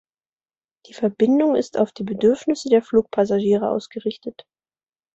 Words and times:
Die 0.87 0.95
Verbindung 0.95 1.55
ist 1.55 1.77
auf 1.77 1.91
die 1.91 2.01
Bedürfnisse 2.01 2.69
der 2.69 2.81
Flugpassagiere 2.81 3.69
ausgerichtet. 3.69 4.47